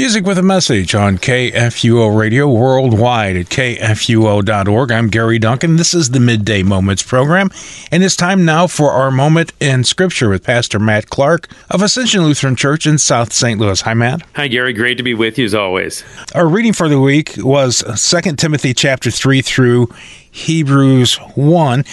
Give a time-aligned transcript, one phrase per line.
[0.00, 4.90] Music with a message on KFUO Radio worldwide at kfuo.org.
[4.90, 5.76] I'm Gary Duncan.
[5.76, 7.50] This is the Midday Moments program,
[7.92, 12.22] and it's time now for our moment in Scripture with Pastor Matt Clark of Ascension
[12.22, 13.60] Lutheran Church in South St.
[13.60, 13.78] Louis.
[13.82, 14.22] Hi, Matt.
[14.36, 14.72] Hi, Gary.
[14.72, 16.02] Great to be with you as always.
[16.34, 19.88] Our reading for the week was 2 Timothy chapter 3 through
[20.30, 21.84] Hebrews 1.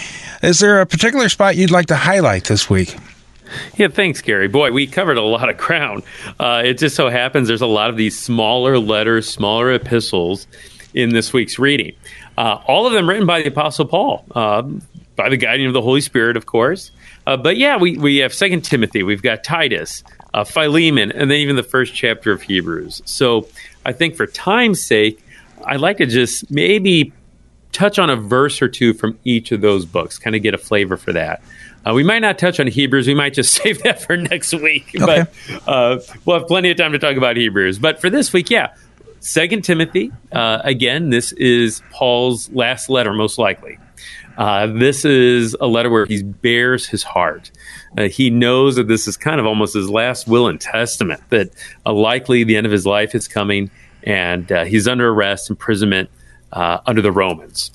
[0.43, 2.95] Is there a particular spot you'd like to highlight this week?
[3.75, 4.47] Yeah, thanks, Gary.
[4.47, 6.03] Boy, we covered a lot of ground.
[6.39, 10.47] Uh, it just so happens there's a lot of these smaller letters, smaller epistles
[10.93, 11.93] in this week's reading.
[12.37, 14.63] Uh, all of them written by the Apostle Paul, uh,
[15.15, 16.91] by the guiding of the Holy Spirit, of course.
[17.25, 21.37] Uh, but yeah, we, we have Second Timothy, we've got Titus, uh, Philemon, and then
[21.37, 23.01] even the first chapter of Hebrews.
[23.05, 23.47] So
[23.85, 25.23] I think for time's sake,
[25.65, 27.11] I'd like to just maybe
[27.71, 30.57] touch on a verse or two from each of those books, kind of get a
[30.57, 31.41] flavor for that.
[31.87, 33.07] Uh, we might not touch on Hebrews.
[33.07, 34.91] We might just save that for next week.
[34.99, 35.25] Okay.
[35.47, 37.79] But uh, we'll have plenty of time to talk about Hebrews.
[37.79, 38.73] But for this week, yeah,
[39.19, 40.11] Second Timothy.
[40.31, 43.77] Uh, again, this is Paul's last letter, most likely.
[44.37, 47.49] Uh, this is a letter where he bears his heart.
[47.97, 51.21] Uh, he knows that this is kind of almost his last will and testament.
[51.29, 51.49] That
[51.85, 53.71] uh, likely the end of his life is coming,
[54.03, 56.09] and he's under arrest, imprisonment
[56.51, 57.71] under the Romans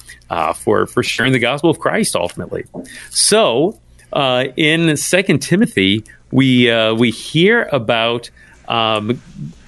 [0.54, 2.64] for for sharing the gospel of Christ ultimately.
[3.10, 3.78] So
[4.12, 8.30] uh, in Second Timothy, we uh, we hear about
[8.68, 9.20] um,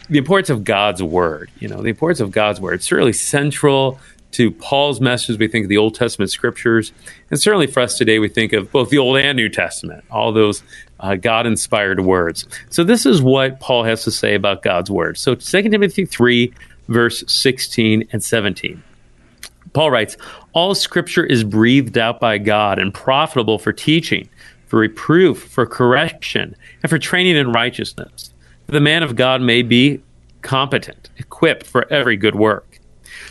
[0.08, 1.50] the importance of God's word.
[1.58, 2.74] You know, the importance of God's word.
[2.74, 3.98] It's certainly central
[4.32, 5.38] to Paul's message.
[5.38, 6.92] We think of the Old Testament scriptures,
[7.30, 10.32] and certainly for us today, we think of both the Old and New Testament, all
[10.32, 10.62] those
[10.98, 12.46] uh, God inspired words.
[12.70, 15.18] So this is what Paul has to say about God's word.
[15.18, 16.52] So Second Timothy three,
[16.88, 18.82] verse sixteen and seventeen.
[19.74, 20.16] Paul writes,
[20.54, 24.28] All scripture is breathed out by God and profitable for teaching,
[24.66, 28.32] for reproof, for correction, and for training in righteousness.
[28.66, 30.00] The man of God may be
[30.40, 32.80] competent, equipped for every good work.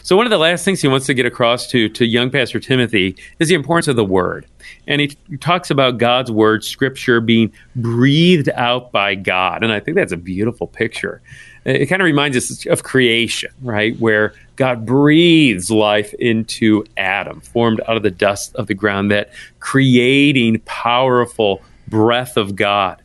[0.04, 2.60] So one of the last things he wants to get across to to young Pastor
[2.60, 4.46] Timothy is the importance of the word.
[4.88, 9.64] And he, he talks about God's word, scripture being breathed out by God.
[9.64, 11.22] And I think that's a beautiful picture.
[11.66, 13.98] It kind of reminds us of creation, right?
[14.00, 19.32] Where God breathes life into Adam, formed out of the dust of the ground, that
[19.60, 23.02] creating powerful breath of God.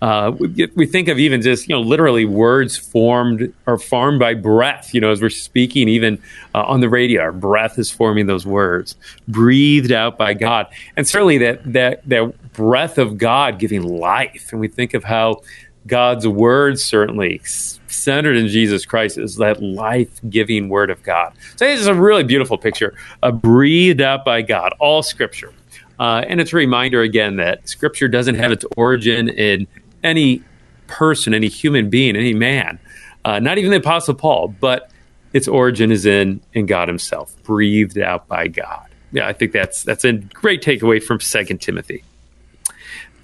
[0.00, 4.34] Uh, we, we, think of even just you know literally words formed or formed by
[4.34, 4.92] breath.
[4.92, 6.20] You know, as we're speaking, even
[6.54, 8.96] uh, on the radio, our breath is forming those words,
[9.28, 10.66] breathed out by God,
[10.96, 14.48] and certainly that that that breath of God giving life.
[14.52, 15.42] And we think of how
[15.86, 21.32] God's word certainly centered in Jesus Christ is that life giving word of God.
[21.56, 25.52] So this is a really beautiful picture, uh, breathed out by God, all scripture.
[25.98, 29.66] Uh, and it's a reminder again that scripture doesn't have its origin in
[30.02, 30.42] any
[30.86, 32.78] person, any human being, any man,
[33.24, 34.90] uh, not even the Apostle Paul, but
[35.32, 38.88] its origin is in, in God Himself, breathed out by God.
[39.12, 42.02] Yeah, I think that's that's a great takeaway from Second Timothy.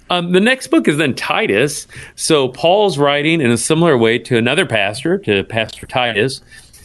[0.09, 1.87] Um, the next book is then Titus.
[2.15, 6.41] So Paul's writing in a similar way to another pastor, to Pastor Titus.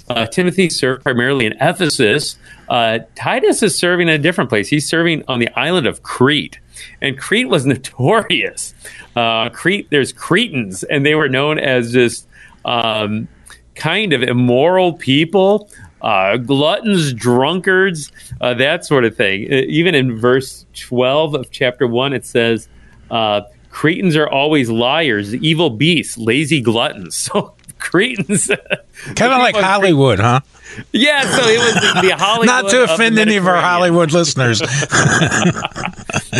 [0.08, 2.36] Uh, Timothy served primarily in Ephesus.
[2.68, 4.68] Uh, Titus is serving in a different place.
[4.68, 6.58] He's serving on the island of Crete.
[7.00, 8.74] And Crete was notorious.
[9.16, 12.26] Uh, Crete, there's Cretans, and they were known as just
[12.64, 13.28] um,
[13.74, 15.70] kind of immoral people,
[16.02, 19.50] uh, gluttons, drunkards, uh, that sort of thing.
[19.50, 22.68] Uh, even in verse 12 of chapter 1, it says,
[23.10, 27.16] uh, Cretans are always liars, evil beasts, lazy gluttons.
[27.34, 30.40] So Cretans, kind of like Hollywood, huh?
[30.92, 32.46] Yeah, so it was the, the Hollywood.
[32.46, 34.62] Not to offend any of our Hollywood listeners.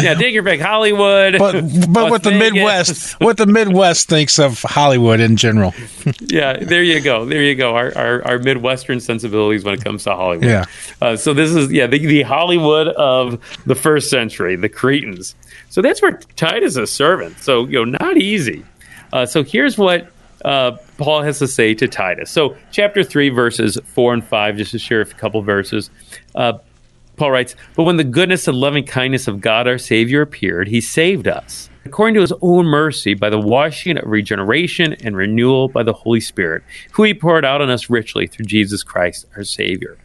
[0.03, 1.39] Yeah, take your pick, Hollywood.
[1.39, 5.75] But but what the Midwest, what the Midwest thinks of Hollywood in general.
[6.21, 7.75] yeah, there you go, there you go.
[7.75, 10.47] Our, our, our Midwestern sensibilities when it comes to Hollywood.
[10.47, 10.65] Yeah.
[11.01, 15.35] Uh, so this is yeah the, the Hollywood of the first century, the Cretans.
[15.71, 17.39] So that's where Titus is servant.
[17.41, 18.65] So you know, not easy.
[19.13, 20.11] Uh, so here's what
[20.45, 22.31] uh, Paul has to say to Titus.
[22.31, 25.91] So, chapter 3, verses 4 and 5, just to share a couple verses.
[26.35, 26.59] Uh,
[27.17, 30.81] Paul writes, But when the goodness and loving kindness of God our Savior appeared, he
[30.81, 35.83] saved us, according to his own mercy, by the washing of regeneration and renewal by
[35.83, 36.63] the Holy Spirit,
[36.93, 39.97] who he poured out on us richly through Jesus Christ our Savior.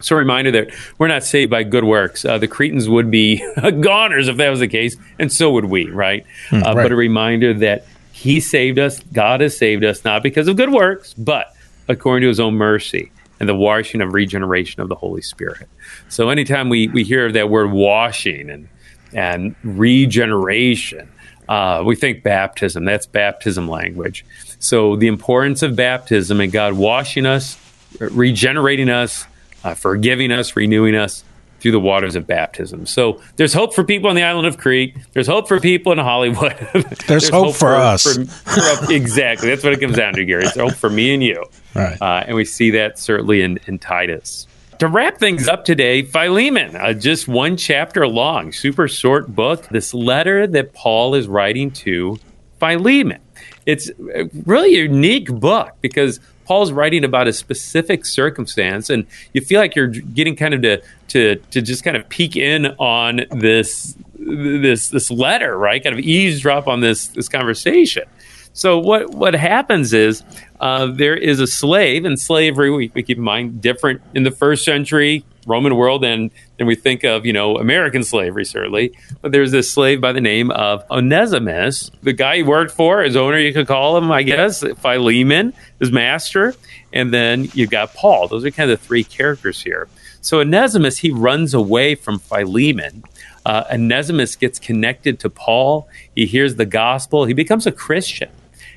[0.00, 2.24] So, a reminder that we're not saved by good works.
[2.26, 3.38] Uh, the Cretans would be
[3.80, 6.26] goners if that was the case, and so would we, right?
[6.50, 6.82] Mm, uh, right.
[6.82, 9.00] But a reminder that he saved us.
[9.00, 11.54] God has saved us, not because of good works, but
[11.88, 15.68] according to his own mercy and the washing of regeneration of the Holy Spirit.
[16.08, 18.68] So anytime we, we hear that word washing and,
[19.12, 21.08] and regeneration,
[21.48, 22.84] uh, we think baptism.
[22.84, 24.24] That's baptism language.
[24.58, 27.58] So, the importance of baptism and God washing us,
[28.00, 29.26] regenerating us,
[29.62, 31.22] uh, forgiving us, renewing us
[31.64, 32.84] through the waters of baptism.
[32.84, 34.94] So there's hope for people on the island of Crete.
[35.14, 36.54] There's hope for people in Hollywood.
[36.74, 38.02] there's, there's, hope, hope for, for, us.
[38.02, 39.48] For, for, exactly.
[39.48, 40.44] That's what it comes down to, Gary.
[40.44, 41.42] It's hope for me and you.
[41.74, 41.96] Right.
[42.02, 44.46] Uh, and we see that certainly in, in Titus.
[44.80, 49.66] To wrap things up today, Philemon, uh, just one chapter long, super short book.
[49.68, 52.18] This letter that Paul is writing to
[52.58, 53.22] Philemon.
[53.66, 59.60] It's a really unique book because Paul's writing about a specific circumstance, and you feel
[59.60, 63.96] like you're getting kind of to to to just kind of peek in on this
[64.18, 65.82] this this letter, right?
[65.82, 68.04] Kind of eavesdrop on this this conversation.
[68.52, 70.22] So what what happens is
[70.60, 74.30] uh, there is a slave, and slavery we, we keep in mind different in the
[74.30, 78.96] first century Roman world and then we think of, you know, American slavery, certainly.
[79.20, 81.90] But there's this slave by the name of Onesimus.
[82.02, 85.90] The guy he worked for, his owner, you could call him, I guess, Philemon, his
[85.90, 86.54] master.
[86.92, 88.28] And then you've got Paul.
[88.28, 89.88] Those are kind of the three characters here.
[90.20, 93.02] So Onesimus, he runs away from Philemon.
[93.44, 95.88] Uh, Onesimus gets connected to Paul.
[96.14, 97.26] He hears the gospel.
[97.26, 98.30] He becomes a Christian.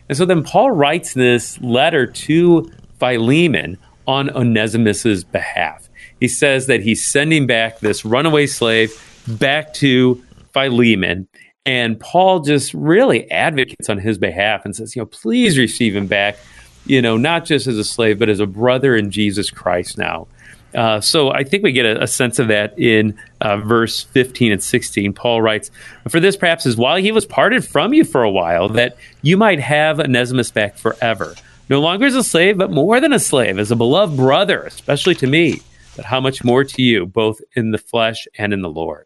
[0.10, 3.78] And so then Paul writes this letter to Philemon
[4.08, 5.87] on Onesimus's behalf
[6.20, 8.92] he says that he's sending back this runaway slave
[9.28, 10.24] back to
[10.54, 11.28] Philemon.
[11.66, 16.08] And Paul just really advocates on his behalf and says, you know, please receive him
[16.08, 16.38] back,
[16.86, 20.28] you know, not just as a slave, but as a brother in Jesus Christ now.
[20.74, 24.52] Uh, so I think we get a, a sense of that in uh, verse 15
[24.54, 25.14] and 16.
[25.14, 25.72] Paul writes,
[26.08, 29.38] For this perhaps is while he was parted from you for a while, that you
[29.38, 31.36] might have Onesimus back forever.
[31.70, 35.16] No longer as a slave, but more than a slave, as a beloved brother, especially
[35.16, 35.62] to me
[35.98, 39.06] but how much more to you, both in the flesh and in the Lord.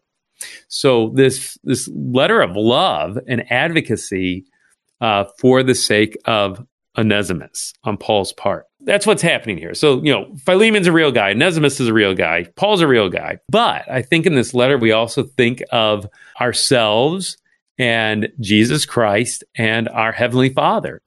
[0.68, 4.44] So this this letter of love and advocacy
[5.00, 6.64] uh, for the sake of
[6.96, 8.66] Onesimus on Paul's part.
[8.80, 9.74] That's what's happening here.
[9.74, 13.08] So, you know, Philemon's a real guy, Onesimus is a real guy, Paul's a real
[13.08, 13.38] guy.
[13.48, 16.06] But I think in this letter, we also think of
[16.40, 17.36] ourselves
[17.78, 21.00] and Jesus Christ and our Heavenly Father.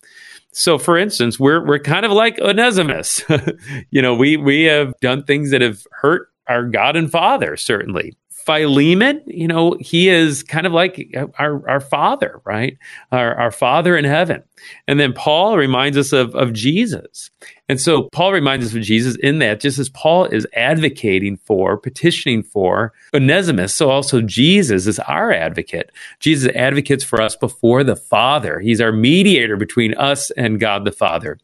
[0.52, 3.24] So, for instance, we're we're kind of like Onesimus.
[3.92, 8.16] you know, we we have done things that have hurt our God and Father, certainly.
[8.46, 12.78] Philemon, you know, he is kind of like our, our father, right?
[13.12, 14.44] Our, our father in heaven.
[14.88, 17.30] And then Paul reminds us of, of Jesus.
[17.68, 21.78] And so Paul reminds us of Jesus in that, just as Paul is advocating for,
[21.78, 25.92] petitioning for Onesimus, so also Jesus is our advocate.
[26.20, 28.60] Jesus advocates for us before the Father.
[28.60, 31.40] He's our mediator between us and God the Father.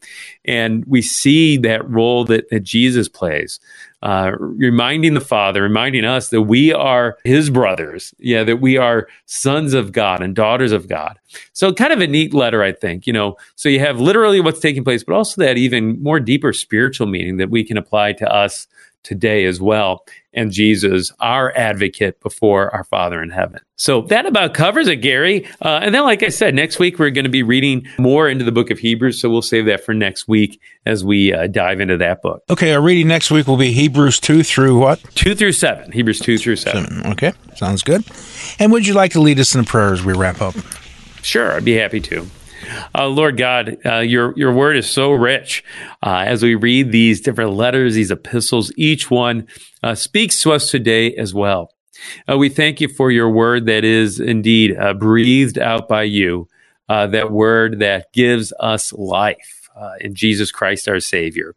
[0.45, 3.59] And we see that role that, that Jesus plays
[4.03, 9.07] uh, reminding the Father, reminding us that we are His brothers, yeah, that we are
[9.25, 11.19] sons of God and daughters of God.
[11.53, 13.00] So, kind of a neat letter, I think.
[13.07, 16.53] You know, so you have literally what's taking place, but also that even more deeper
[16.53, 18.67] spiritual meaning that we can apply to us
[19.03, 20.05] today as well.
[20.33, 23.59] And Jesus, our advocate before our Father in heaven.
[23.75, 25.45] So that about covers it, Gary.
[25.61, 28.45] Uh, and then, like I said, next week we're going to be reading more into
[28.45, 29.19] the book of Hebrews.
[29.19, 32.43] So we'll save that for next week as we uh, dive into that book.
[32.49, 32.73] Okay.
[32.73, 35.03] Our reading next week will be Hebrews 2 through what?
[35.15, 35.91] 2 through 7.
[35.91, 36.85] Hebrews 2 through 7.
[36.85, 37.11] seven.
[37.11, 37.33] Okay.
[37.55, 38.05] Sounds good.
[38.59, 40.55] And would you like to lead us in a prayer as we wrap up?
[41.23, 41.51] Sure.
[41.51, 42.25] I'd be happy to.
[42.93, 45.63] Uh, Lord God, uh, your your word is so rich.
[46.03, 49.47] Uh, as we read these different letters, these epistles, each one
[49.83, 51.73] uh, speaks to us today as well.
[52.29, 56.47] Uh, we thank you for your word that is indeed uh, breathed out by you,
[56.87, 61.55] that word that gives us life in Jesus Christ our Savior.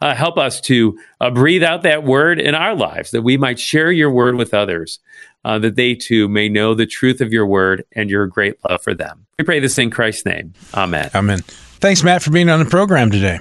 [0.00, 0.98] Help us to
[1.32, 5.00] breathe out that word in our lives, that we might share your word with others
[5.46, 8.82] uh, that they too may know the truth of your word and your great love
[8.82, 9.26] for them.
[9.38, 10.54] We pray this in Christ's name.
[10.74, 11.08] Amen.
[11.14, 11.38] Amen.
[11.78, 13.38] Thanks, Matt, for being on the program today.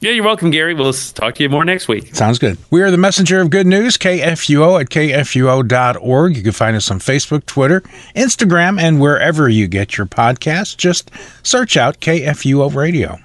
[0.00, 0.74] Yeah, you're welcome, Gary.
[0.74, 2.14] We'll talk to you more next week.
[2.14, 2.58] Sounds good.
[2.70, 6.36] We are the messenger of good news, KFUO at KFUO.org.
[6.36, 7.80] You can find us on Facebook, Twitter,
[8.14, 10.76] Instagram, and wherever you get your podcasts.
[10.76, 11.10] Just
[11.42, 13.18] search out KFUO Radio.